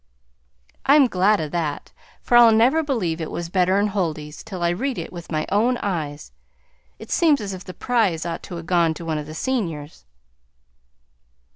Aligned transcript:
"I'm 0.83 1.05
glad 1.05 1.39
o' 1.39 1.47
that, 1.49 1.91
for 2.23 2.35
I'll 2.35 2.51
never 2.51 2.81
believe 2.81 3.21
it 3.21 3.29
was 3.29 3.49
better 3.49 3.77
'n 3.77 3.85
Huldy's 3.89 4.41
till 4.41 4.63
I 4.63 4.69
read 4.69 4.97
it 4.97 5.13
with 5.13 5.31
my 5.31 5.45
own 5.51 5.77
eyes; 5.77 6.31
it 6.97 7.11
seems 7.11 7.39
as 7.39 7.53
if 7.53 7.63
the 7.65 7.75
prize 7.75 8.25
ought 8.25 8.41
to 8.49 8.57
'a' 8.57 8.63
gone 8.63 8.95
to 8.95 9.05
one 9.05 9.19
of 9.19 9.27
the 9.27 9.35
seniors." 9.35 10.05